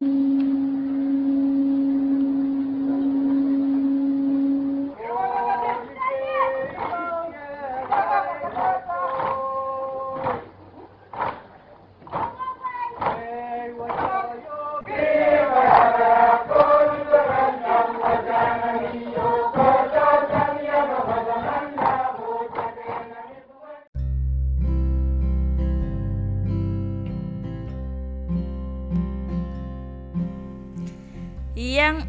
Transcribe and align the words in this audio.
Mm-hmm. 0.00 0.37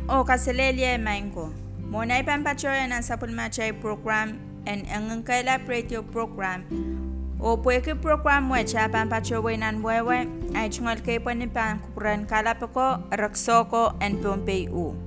O 0.10 0.26
kaselelia 0.26 0.98
mainko. 0.98 1.54
Mona 1.90 2.18
ipampachoya 2.18 2.90
ng 2.90 3.02
sapulmachay 3.06 3.74
program 3.78 4.42
and 4.66 4.90
ang 4.90 5.22
kaila 5.22 5.62
radio 5.70 6.02
program. 6.02 6.66
O 7.40 7.56
pueke 7.56 7.96
program 7.96 8.50
we 8.50 8.66
cha 8.66 8.90
pampachoy 8.90 9.56
nan 9.56 9.80
wewe 9.86 10.28
ay 10.58 10.68
chungol 10.68 11.00
kay 11.00 11.22
panipan 11.22 11.80
kupran 11.80 12.28
kalapako, 12.28 13.00
raksoko 13.14 13.96
and 14.02 14.20
pompey 14.20 14.68
u. 14.68 14.98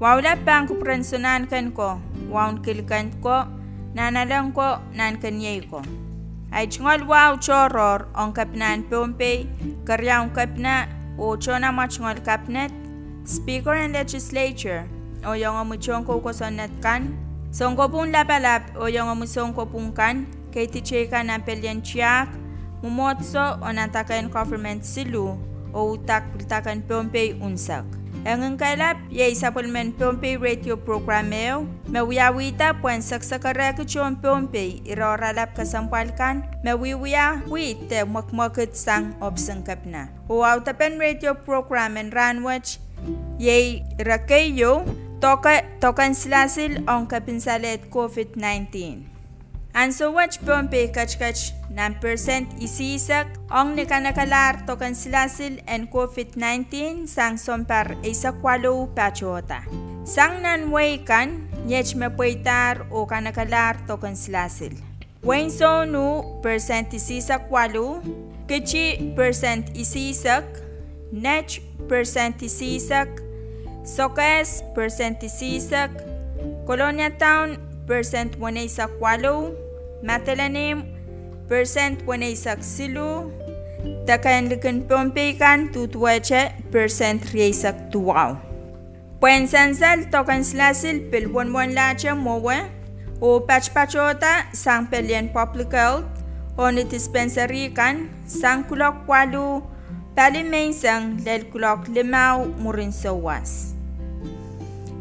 Wawla 0.00 0.34
pang 0.42 0.66
kupran 0.66 1.04
sunan 1.04 1.44
kan 1.46 1.70
ko, 1.76 2.00
wawn 2.32 2.64
kilkan 2.64 3.12
ko, 3.20 3.44
nanalang 3.92 4.50
ko, 4.56 4.80
nan 4.96 5.20
kanyay 5.20 5.60
ko. 5.68 5.84
Ay 6.50 6.66
chungol 6.66 7.06
waw 7.06 7.38
choror 7.38 8.08
on 8.16 8.32
kapnan 8.32 8.88
pompey, 8.88 9.46
karyaw 9.86 10.26
kapna 10.34 10.88
o 11.20 11.36
chona 11.36 11.70
machungol 11.70 12.18
kapnet, 12.24 12.72
Speaker 13.24 13.76
and 13.76 13.92
Legislature 13.94 14.88
o 15.24 15.36
yung 15.36 15.56
amuchong 15.56 16.06
ko 16.06 16.18
ko 16.18 16.32
sonat 16.32 16.72
kan. 16.80 17.12
Songko 17.50 17.90
pong 17.90 18.14
lapalap 18.14 18.72
o 18.78 18.86
yung 18.86 19.10
amusong 19.10 19.52
ko 19.52 19.66
pong 19.66 19.92
kan. 19.92 20.24
Kay 20.50 20.66
ticheka 20.70 21.20
na 21.22 21.38
pelyan 21.42 21.84
chiyak. 21.84 22.30
Mumotso 22.80 23.60
o 23.60 23.66
natakan 23.68 24.32
government 24.32 24.86
silu 24.86 25.36
o 25.70 25.78
utak 25.94 26.24
piltakan 26.32 26.80
Pompey 26.86 27.36
unsak. 27.36 27.99
Ang 28.20 28.60
kailap, 28.60 29.00
yay 29.08 29.32
supplement 29.32 29.96
Pompey 29.96 30.36
radio 30.36 30.76
programeo, 30.76 31.64
mawiyawita 31.88 32.76
puan 32.76 33.00
saksakarek 33.00 33.80
chon 33.88 34.20
Pompey 34.20 34.84
iroralap 34.84 35.56
kasampalkan, 35.56 36.44
mawiwiya 36.60 37.48
wite 37.48 38.04
makmakit 38.04 38.76
sang 38.76 39.16
obsangkap 39.24 39.80
na. 39.88 40.12
O 40.28 40.44
autapen 40.44 41.00
radio 41.00 41.32
program 41.32 41.96
and 41.96 42.12
ranwatch, 42.12 42.76
yay 43.40 43.88
rakayo 43.96 44.84
toka 45.24 45.64
tokan 45.80 46.12
silasil 46.12 46.84
ang 46.84 47.08
kapinsalet 47.08 47.88
COVID-19. 47.88 49.19
Ang 49.70 49.94
so 49.94 50.10
watch 50.10 50.42
pompe 50.42 50.90
kachkach 50.90 51.54
ng 51.70 52.02
percent 52.02 52.50
isisak 52.58 53.30
ang 53.46 53.78
nikanakalar 53.78 54.66
tokan 54.66 54.98
silasil 54.98 55.62
and 55.70 55.86
COVID-19 55.94 57.06
sang 57.06 57.38
sompar 57.38 57.94
isa 58.02 58.34
kwalo 58.34 58.90
pachota. 58.90 59.62
Sang 60.02 60.42
nan 60.42 60.74
way 60.74 60.98
kan 60.98 61.46
nyech 61.70 61.94
mapuitar 61.94 62.82
o 62.90 63.06
kanakalar 63.06 63.78
tokan 63.86 64.18
silasil. 64.18 64.74
Wain 65.22 65.54
so 65.54 65.86
nu 65.86 66.26
percent 66.42 66.90
isisak 66.90 67.46
kwalo, 67.46 68.02
kichi 68.50 69.14
percent 69.14 69.70
isisak, 69.78 70.50
nech 71.14 71.62
percent 71.86 72.42
isisak, 72.42 73.06
Socas, 73.86 74.66
percent 74.74 75.22
isisak, 75.22 75.94
Colonia 76.66 77.08
Town, 77.14 77.69
percent 77.90 78.38
wanaisak 78.38 78.94
walo, 79.02 79.50
Matalanim, 80.06 80.86
percent 81.50 81.98
wanaisak 82.06 82.62
silu, 82.62 83.34
Takan 84.06 84.52
likan 84.52 84.86
pompekan 84.86 85.72
tutwache, 85.74 86.54
percent 86.70 87.24
riaisak 87.34 87.90
tuwaw. 87.90 88.38
Puensansal 89.18 90.06
tokan 90.12 90.46
slasil 90.46 91.10
pil 91.10 91.32
wanwan 91.32 91.74
lache 91.74 92.12
mowe, 92.14 92.68
o 93.18 93.40
pachpachota 93.42 94.52
sang 94.54 94.86
pelian 94.86 95.32
public 95.32 95.72
health, 95.74 96.06
o 96.60 96.68
ni 96.70 96.84
dispensary 96.86 97.72
kan, 97.74 98.06
sang 98.30 98.62
kulok 98.70 99.08
walu, 99.10 99.64
Palimensang 100.10 101.24
lel 101.24 101.48
kulok 101.48 101.88
limaw 101.88 102.44
murin 102.60 102.92
sawas. 102.92 103.72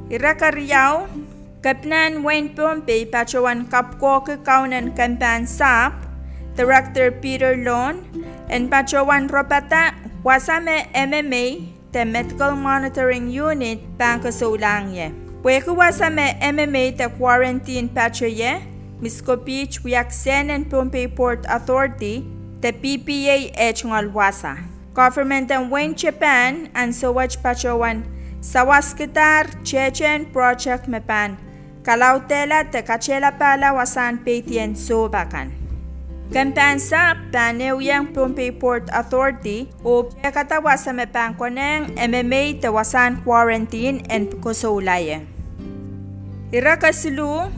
Irakariyaw, 0.07 1.09
Kapnan 1.59 2.23
Wayne 2.23 2.55
Pompey 2.55 3.03
pachawan 3.03 3.67
kapko 3.67 4.23
ke 4.23 4.39
kaunan 4.47 4.95
kampan 4.95 5.43
sap, 5.43 5.91
Director 6.55 7.11
Peter 7.11 7.59
Lon, 7.59 7.99
and 8.47 8.71
pachawan 8.71 9.27
ropata 9.27 9.91
wasame 10.23 10.87
MMA, 10.95 11.67
the 11.91 12.07
Medical 12.07 12.55
Monitoring 12.55 13.27
Unit 13.27 13.83
bangka 13.99 14.31
solangye. 14.31 15.11
Pweke 15.43 15.67
wasame 15.75 16.39
MMA 16.39 16.95
the 16.95 17.11
quarantine 17.19 17.91
pachaye, 17.91 18.63
Miskopich 19.03 19.83
Wiaksen 19.83 20.55
and 20.55 20.71
Pompey 20.71 21.11
Port 21.11 21.43
Authority, 21.51 22.23
the 22.63 22.71
PPA 22.71 23.51
echngal 23.59 24.07
wasa. 24.15 24.63
Government 24.95 25.51
and 25.51 25.67
Wayne 25.67 25.91
Japan 25.91 26.71
and 26.71 26.95
Sowach 26.95 27.35
Pachawan 27.43 28.07
Sawaskitar 28.39 29.51
Chechen 29.67 30.31
Project 30.31 30.87
Mepan 30.87 31.48
Kalautela 31.83 32.67
te 32.67 32.83
Kachela 32.83 33.31
Pala 33.31 33.71
Wasan 33.71 34.19
Petien 34.23 34.75
Sobakan 34.75 35.55
Kampansa 36.29 37.17
Panewyang 37.33 38.13
Pompey 38.13 38.51
Port 38.51 38.85
Authority 38.93 39.65
o 39.81 40.05
Pekatawa 40.05 40.77
sa 40.77 40.93
Mepan 40.93 41.33
Koneng 41.33 41.95
MMA 41.97 42.61
te 42.61 42.69
Wasan 42.69 43.23
Quarantine 43.25 44.05
and 44.11 44.29
Kosolaya 44.43 45.23
Irakasilu 46.51 47.49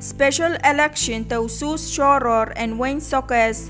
Special 0.00 0.56
Election 0.64 1.28
to 1.28 1.44
Usus 1.44 1.92
Choror 1.92 2.56
and 2.56 2.80
Wayne 2.80 3.04
Sokes 3.04 3.68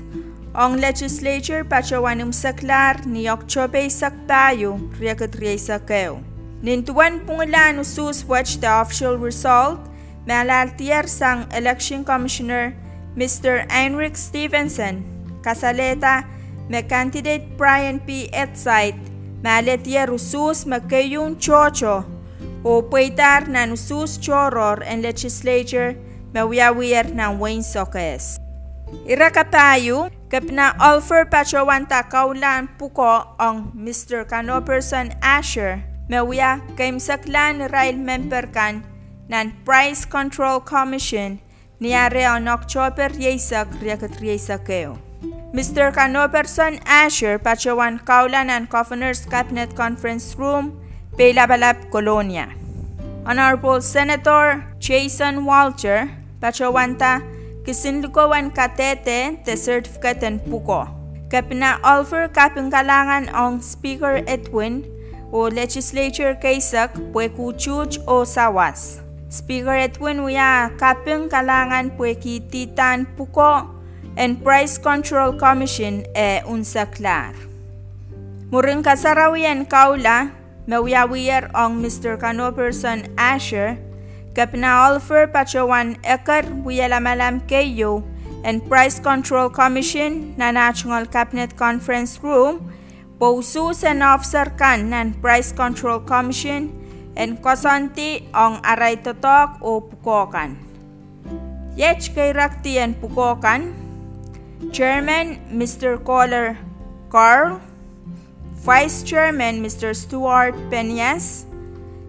ang 0.51 0.83
legislature 0.83 1.63
pachawanum 1.63 2.35
saklar 2.35 3.07
ni 3.07 3.31
Okchobe 3.31 3.87
saktayo 3.87 4.79
riyakat 4.99 5.31
riyay 5.39 5.55
sakeo. 5.55 6.30
Nintuan 6.61 7.25
pungulan 7.25 7.81
usus 7.81 8.21
watch 8.29 8.61
the 8.61 8.69
official 8.69 9.17
result, 9.17 9.81
malaltier 10.29 11.09
sang 11.09 11.49
election 11.57 12.05
commissioner 12.05 12.77
Mr. 13.17 13.65
Heinrich 13.65 14.13
Stevenson, 14.13 15.01
kasaleta 15.41 16.21
me 16.69 16.85
candidate 16.85 17.57
Brian 17.57 17.97
P. 17.97 18.29
Etzait, 18.29 18.93
maletier 19.41 20.13
usus 20.13 20.69
magkayong 20.69 21.41
chocho, 21.41 22.05
o 22.61 22.85
pwedar 22.93 23.49
na 23.49 23.65
usus 23.65 24.21
choror 24.21 24.85
en 24.85 25.01
legislature 25.01 25.97
mawiyawir 26.29 27.09
ng 27.09 27.41
Wayne 27.41 27.65
Sokes. 27.65 28.37
Irakapayo, 29.09 30.13
kapna 30.29 30.77
offer 30.77 31.25
pachawanta 31.25 32.05
kaulan 32.05 32.69
puko 32.77 33.33
ang 33.41 33.73
Mr. 33.73 34.29
Kanoperson 34.29 35.09
Asher, 35.25 35.90
mawya 36.11 36.59
kay 36.75 36.91
saklan 36.99 37.71
rail 37.71 37.95
member 37.95 38.43
nan 39.31 39.55
Price 39.63 40.03
Control 40.03 40.59
Commission 40.59 41.39
niyari 41.79 42.27
ang 42.27 42.51
October 42.51 43.07
yesak 43.15 43.71
riyakat 43.79 44.19
yesakeo. 44.19 44.99
Mr. 45.55 45.95
Kanoperson 45.95 46.83
Asher 46.83 47.39
pachawan 47.39 48.03
kaulan 48.03 48.51
ang 48.51 48.67
Governor's 48.67 49.23
Cabinet 49.23 49.71
Conference 49.71 50.35
Room, 50.35 50.75
Pelabalap, 51.15 51.79
Colonia. 51.91 52.51
Honorable 53.23 53.79
Senator 53.79 54.63
Jason 54.83 55.47
Walter, 55.47 56.11
pachawanta 56.43 57.23
kisinlukawan 57.63 58.51
katete 58.51 59.39
te 59.43 59.53
certificate 59.55 60.27
and 60.27 60.43
puko. 60.43 60.91
Kapina 61.31 61.79
offer 61.87 62.27
kaping 62.27 62.67
kalangan 62.67 63.31
ang 63.31 63.63
Speaker 63.63 64.19
Edwin 64.27 64.83
o 65.31 65.47
Legislature 65.47 66.35
Kaisak 66.35 66.93
pweku 67.15 67.55
chuch 67.55 67.97
o 68.07 68.27
sawas. 68.27 68.99
Speaker 69.31 69.79
Edwin 69.79 70.19
uya 70.19 70.75
kaping 70.75 71.31
kalangan 71.31 71.95
pweki 71.95 72.43
titan 72.51 73.07
puko 73.15 73.71
and 74.19 74.43
Price 74.43 74.75
Control 74.75 75.31
Commission 75.39 76.03
e 76.11 76.43
unsa 76.43 76.83
klar. 76.91 77.31
Muring 78.51 78.83
kasarawian 78.83 79.63
kaula, 79.63 80.35
mawiyawiyar 80.67 81.47
ang 81.55 81.79
Mr. 81.79 82.19
Kanoperson 82.19 83.07
Asher, 83.15 83.79
Kapna 84.35 84.91
Olfer 84.91 85.31
Pachawan 85.31 85.95
Ekar 86.03 86.43
Wiyalamalam 86.67 87.39
Keyo 87.47 88.03
and 88.43 88.59
Price 88.67 88.99
Control 88.99 89.47
Commission 89.47 90.35
na 90.35 90.51
National 90.51 91.07
Cabinet 91.07 91.55
Conference 91.55 92.19
Room 92.19 92.59
Poususan 93.21 94.01
officer 94.01 94.49
kan 94.57 94.89
ng 94.89 95.13
Price 95.21 95.53
Control 95.53 96.01
Commission 96.01 96.73
en 97.13 97.37
kosanti 97.37 98.25
ang 98.33 98.57
aray 98.65 98.97
totok 98.97 99.61
o 99.61 99.77
pukokan. 99.77 100.57
Yech 101.77 102.17
kay 102.17 102.33
rakti 102.33 102.81
en 102.81 102.97
pukokan, 102.97 103.77
Chairman 104.73 105.37
Mr. 105.53 106.01
Caller 106.01 106.57
Carl, 107.13 107.61
Vice 108.65 109.05
Chairman 109.05 109.61
Mr. 109.61 109.93
Stuart 109.93 110.57
Penyas, 110.73 111.45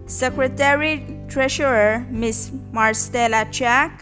Secretary 0.09 1.05
Treasurer 1.29 2.09
Ms. 2.09 2.49
Marstella 2.73 3.45
Chak, 3.53 4.01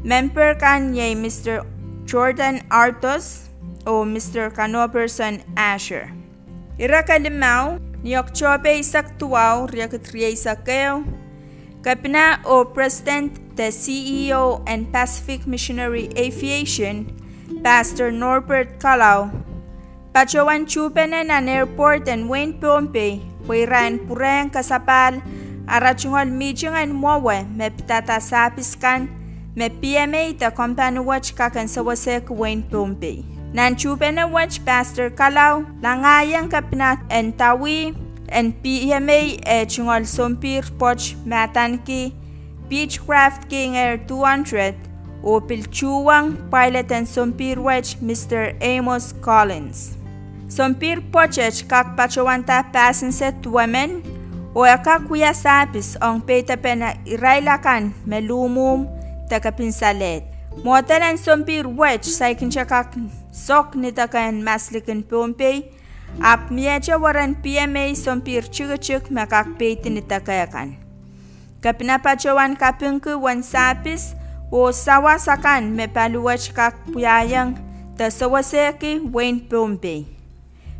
Member 0.00 0.56
kanyay 0.56 1.12
Mr. 1.12 1.68
Jordan 2.08 2.64
Artos 2.72 3.52
o 3.84 4.08
Mr. 4.08 4.48
Canoperson 4.48 5.44
Asher. 5.52 6.08
Ira 6.80 7.04
kalimaw, 7.04 7.76
ni 8.00 8.16
Oktober 8.16 8.72
isak 8.72 9.20
tuwaw 9.20 9.68
riyakutriya 9.68 10.32
isakeo, 10.32 11.04
kapina 11.84 12.40
o 12.48 12.64
President 12.64 13.36
the 13.52 13.68
CEO 13.68 14.64
and 14.64 14.88
Pacific 14.88 15.44
Missionary 15.44 16.08
Aviation, 16.16 17.04
Pastor 17.60 18.08
Norbert 18.08 18.80
Kalau, 18.80 19.28
Pachawan 20.16 20.64
chupene 20.64 21.28
an 21.28 21.52
airport 21.52 22.08
and 22.08 22.32
Wayne 22.32 22.56
Pompe, 22.56 23.20
Huiran 23.44 24.00
pureng 24.08 24.48
kasapal, 24.48 25.20
arachungol 25.68 26.32
meeting 26.32 26.72
and 26.72 26.96
mwawe, 26.96 27.44
me 27.44 27.68
pitata 27.68 28.16
sapiskan, 28.24 29.04
me 29.52 29.68
PMA 29.68 30.32
ta 30.40 30.48
company 30.48 30.96
watch 30.96 31.36
kakan 31.36 31.68
sawasek 31.68 32.32
Wayne 32.32 32.64
Pompe. 32.64 33.39
Nan 33.52 33.74
chupe 33.74 34.06
na 34.14 34.30
watch 34.30 34.62
Pastor 34.62 35.10
Kalau, 35.10 35.66
langayang 35.82 36.46
kapina 36.46 37.02
en 37.10 37.34
tawi, 37.34 37.90
en 38.30 38.54
PMA 38.54 39.42
e 39.42 39.66
chungol 39.66 40.06
sompir 40.06 40.62
poch 40.78 41.18
matanki, 41.26 42.14
Beechcraft 42.70 43.50
King 43.50 43.74
Air 43.74 43.98
200, 44.06 44.78
o 45.26 45.42
pilchuwang 45.42 46.38
pilot 46.46 46.94
and 46.94 47.10
sompir 47.10 47.58
watch 47.58 47.98
Mr. 47.98 48.54
Amos 48.62 49.10
Collins. 49.18 49.98
Sompir 50.46 51.02
pochech 51.10 51.66
kak 51.66 51.98
pachawanta 51.98 52.62
passenger 52.70 53.34
women, 53.50 53.98
o 54.54 54.62
akakuya 54.62 55.34
sapis 55.34 55.98
ang 55.98 56.22
peta 56.22 56.54
pena 56.54 56.94
irailakan 57.02 57.90
melumum 58.06 58.86
takapinsalet. 59.26 60.22
Motalan 60.62 61.18
sompir 61.18 61.66
wedge 61.66 62.06
saikin 62.06 62.50
kak 62.50 62.94
sok 63.32 63.74
ni 63.74 63.90
ta 63.92 64.06
kan 64.06 64.42
pompei 65.10 65.70
ap 66.22 66.50
miecha 66.50 66.98
waran 66.98 67.34
pma 67.42 67.94
som 67.94 68.20
pir 68.20 68.42
chiga 68.42 68.76
chik 68.76 69.10
me 69.10 69.26
kak 69.26 69.58
peit 69.58 69.82
kan 70.52 70.76
kapina 71.62 71.98
pa 71.98 72.16
chowan 72.16 72.56
kapin 72.56 73.00
ku 73.00 73.18
wan 73.18 73.42
sapis 73.42 74.14
o 74.50 74.74
sawasakan 74.74 75.70
me 75.76 75.86
palu 75.86 76.26
wach 76.26 76.50
kak 76.50 76.74
puyayang 76.90 77.54
ta 78.00 78.08
sawaseki 78.08 79.12
wen 79.12 79.44
pompei. 79.44 80.08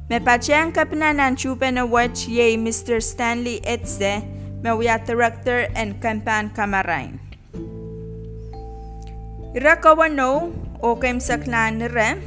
Me 0.08 0.18
pa 0.18 0.38
chen 0.40 0.72
kapina 0.72 1.12
nan 1.12 1.36
chupen 1.36 1.78
a 1.78 1.84
wach 1.86 2.26
ye 2.26 2.56
mr 2.56 2.98
stanley 2.98 3.60
etse 3.62 4.24
me 4.64 4.70
wea 4.72 4.98
director 4.98 5.68
and 5.76 6.00
kampan 6.02 6.50
kamarain. 6.56 7.20
Rakawa 9.54 10.08
no, 10.08 10.50
o 10.82 10.96
kem 10.96 11.20
saklan 11.20 11.78
rem, 11.94 12.18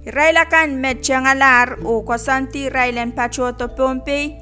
Railakan 0.00 0.80
mecengalar 0.80 1.76
u 1.84 2.00
kosanti 2.08 2.72
railen 2.72 3.12
pachoto 3.12 3.68
to 3.68 3.76
pompe 3.76 4.32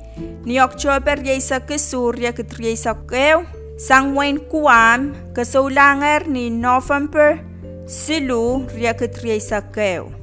ni 0.46 0.54
oktober 0.62 1.18
ye 1.18 1.34
sa 1.42 1.58
ke 1.58 1.74
surya 1.74 2.30
keu. 2.30 3.42
Sang 3.74 4.14
kuam 4.46 5.18
ke 5.34 5.42
sulanger 5.42 6.30
ni 6.30 6.46
november 6.46 7.42
silu 7.90 8.70
ya 8.78 8.94
ria 8.94 8.94
ke 8.94 9.10
tri 9.10 9.42
keu. 9.74 10.14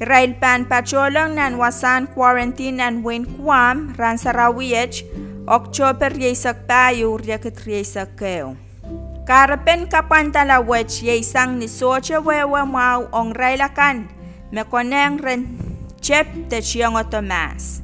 Rail 0.00 0.32
pan 0.40 0.64
pacolong 0.64 1.36
nan 1.36 1.60
wasan 1.60 2.08
quarantine 2.16 2.80
nan 2.80 3.04
wen 3.04 3.28
kuam 3.36 3.92
ran 4.00 4.16
sarawiech 4.16 5.04
oktober 5.44 6.08
ye 6.16 6.32
sa 6.32 6.56
pa 6.56 6.88
ria 6.88 7.20
ya 7.20 7.36
ke 7.36 7.52
tri 7.52 7.84
keu. 8.16 8.56
Karapen 9.28 9.92
kapantala 9.92 10.64
wech 10.64 11.04
yeisang 11.04 11.60
ni 11.60 11.68
socha 11.68 12.16
wewa 12.16 12.64
mau 12.64 13.04
ong 13.12 13.36
railakan. 13.36 14.19
Me 14.52 14.62
koneng 14.64 15.22
ren 15.22 15.46
chep 16.00 16.26
te 16.50 16.60
chiang 16.60 16.94
otomas. 16.98 17.82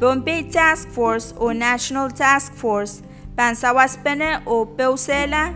Bombay 0.00 0.50
Task 0.50 0.88
Force 0.90 1.34
o 1.38 1.52
National 1.52 2.10
Task 2.10 2.54
Force 2.58 3.02
pansawas 3.36 3.96
pene 4.02 4.42
o 4.46 4.66
peusela 4.66 5.54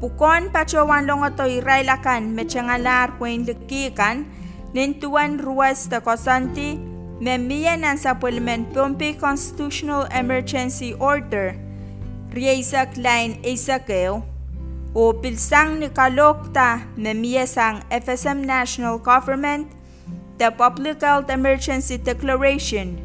pukon 0.00 0.50
pachowan 0.50 1.06
longo 1.06 1.30
to 1.36 1.44
irailakan 1.46 2.34
me 2.34 2.44
changalar 2.44 3.14
kwen 3.18 3.46
likikan 3.46 4.26
nintuan 4.74 5.38
ruas 5.38 5.86
ta 5.86 6.02
kosanti 6.02 6.74
me 7.22 7.38
miyan 7.38 7.86
ang 7.86 7.96
supplement 8.00 8.66
Bombay 8.74 9.14
Constitutional 9.14 10.10
Emergency 10.10 10.90
Order 10.98 11.54
Riesak 12.34 12.98
Line 12.98 13.38
Isakeo 13.46 14.33
o 14.94 15.10
pilsang 15.10 15.82
ni 15.82 15.90
Kalokta 15.90 16.86
memiyasang 16.94 17.82
FSM 17.90 18.46
National 18.46 19.02
Government, 19.02 19.66
the 20.38 20.54
Public 20.54 21.02
Health 21.02 21.26
Emergency 21.26 21.98
Declaration, 21.98 23.02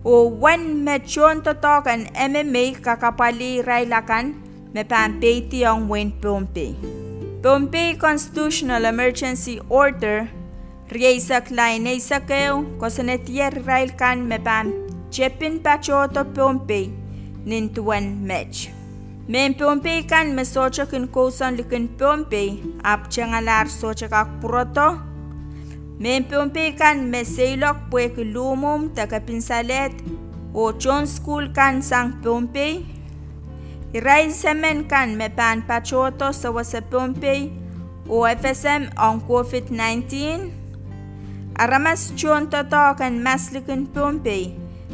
o 0.00 0.32
wan 0.32 0.80
mechon 0.80 1.44
totokan 1.44 2.08
MMA 2.16 2.80
kakapali 2.80 3.60
railakan 3.60 4.32
me 4.72 4.80
pampeti 4.80 5.60
ang 5.60 5.92
wen 5.92 6.08
Pompe. 6.24 6.72
Pompe 7.44 8.00
Constitutional 8.00 8.88
Emergency 8.88 9.60
Order 9.68 10.28
Riesak 10.90 11.54
lain 11.54 11.86
isakeo 11.86 12.66
kosanetier 12.80 13.54
railkan 13.62 14.26
me 14.26 14.42
pam 14.42 14.74
chepin 15.12 15.62
pachoto 15.62 16.26
Pompe 16.34 16.90
nintuan 17.46 18.26
mech. 18.26 18.79
Men 19.30 19.54
pompe 19.54 19.92
kan 20.10 20.34
me 20.34 20.42
socha 20.42 20.84
kin 20.90 21.04
kosan 21.14 21.56
likin 21.58 21.84
pompe 21.98 22.44
ap 22.92 23.00
changalar 23.14 23.66
socha 23.70 24.08
kak 24.14 24.28
puroto. 24.40 24.86
Men 26.02 26.24
pompe 26.30 26.64
kan 26.80 26.96
me 27.12 27.20
seilok 27.34 27.76
pue 27.90 28.08
ki 28.14 28.24
lumum 28.34 28.88
taka 28.96 29.20
pinsalet 29.26 29.92
o 30.52 30.72
chon 30.82 31.06
school 31.06 31.46
kan 31.58 31.78
sang 31.90 32.10
pompe. 32.24 32.66
Irai 33.94 34.24
semen 34.40 34.78
kan 34.92 35.14
me 35.18 35.28
pan 35.28 35.62
pachoto 35.68 36.32
sa 36.40 36.50
wasa 36.56 36.80
pompe 36.80 37.34
o 38.08 38.26
FSM 38.40 38.82
on 38.98 39.20
COVID-19. 39.30 40.10
Aramas 41.62 42.02
chon 42.18 42.50
toto 42.50 42.82
kan 42.98 43.22
maslikin 43.26 43.86
pompe. 43.94 44.38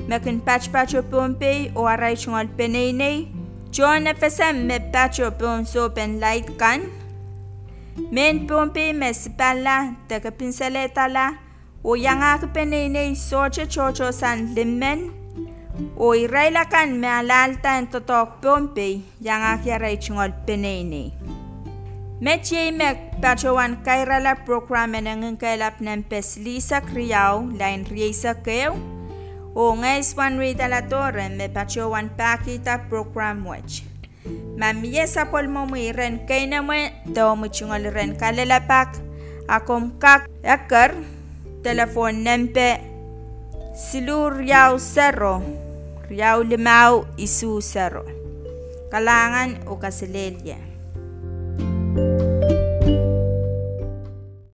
Mekin 0.08 0.44
pachpacho 0.44 1.00
pompe 1.10 1.52
o 1.74 1.88
aray 1.94 2.14
chungal 2.20 2.48
penene. 2.56 3.35
Join 3.76 4.06
FSM 4.08 4.54
में 4.68 4.80
पैचो 4.92 5.30
बोन 5.40 5.64
सो 5.64 5.88
बेन 5.96 6.18
लाइट 6.20 6.46
गन 6.62 6.86
मेन 8.14 8.38
पोम्पे 8.48 8.92
में 9.00 9.12
सिपाला 9.12 9.74
तक 10.10 10.26
पिंसले 10.38 10.86
ताला 10.96 11.26
o 11.84 11.94
yanga 11.94 12.30
ka 12.40 12.46
pene 12.54 12.88
nei 12.88 13.12
soche 13.14 13.66
chocho 13.74 14.08
san 14.20 14.54
limmen. 14.54 15.04
O 15.96 16.14
iraila 16.22 16.64
kan 16.70 16.98
me 17.00 17.06
alal 17.18 17.60
tan 17.62 17.86
totok 17.92 18.40
pompe 18.42 18.88
yanga 19.28 19.52
kya 19.62 19.80
rai 19.84 19.96
chingol 19.96 20.32
pene 20.46 20.74
nei 20.90 21.12
me 22.24 22.38
che 22.38 22.70
me 22.70 22.90
pachowan 23.22 23.76
kairala 23.84 24.34
program 24.46 24.94
en 24.94 25.08
ngin 25.20 25.36
kailap 25.36 25.80
nem 25.80 26.02
pes 26.02 26.36
lisa 26.38 26.80
kriau 26.80 27.34
lain 27.60 27.84
riesa 27.84 28.32
keu. 28.46 28.95
O 29.56 29.72
ngais 29.72 30.12
wan 30.12 30.36
rita 30.36 30.68
la 30.68 30.84
torre 30.84 31.32
me 31.32 31.48
pacho 31.48 31.88
wan 31.88 32.12
pakita 32.12 32.76
program 32.92 33.40
watch. 33.48 33.88
Mamiye 34.60 35.08
sa 35.08 35.32
pol 35.32 35.48
mo 35.48 35.64
mo 35.64 35.80
ren 35.80 36.28
kay 36.28 36.44
na 36.44 36.60
mo 36.60 36.76
daw 37.08 37.32
mo 37.32 37.48
chungol 37.48 37.88
ren 37.88 38.12
kalalapak 38.20 39.00
akom 39.48 39.96
kak 39.96 40.28
yakar 40.44 40.92
telefon 41.64 42.20
nempe 42.20 42.76
silur 43.72 44.44
yaw 44.44 44.76
sero 44.76 45.40
yaw 46.12 46.44
limaw 46.44 47.08
isu 47.16 47.64
sero 47.64 48.04
kalangan 48.92 49.56
o 49.72 49.80
kasilelya. 49.80 50.75